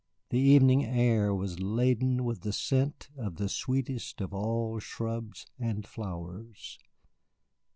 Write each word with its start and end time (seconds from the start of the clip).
The 0.31 0.39
evening 0.39 0.83
air 0.83 1.31
was 1.31 1.59
laden 1.59 2.23
with 2.23 2.41
the 2.41 2.51
scent 2.53 3.09
of 3.15 3.35
the 3.35 3.47
sweetest 3.47 4.19
of 4.19 4.33
all 4.33 4.79
shrubs 4.79 5.45
and 5.59 5.85
flowers. 5.85 6.79